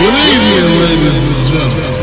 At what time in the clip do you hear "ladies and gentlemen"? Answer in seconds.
0.80-1.99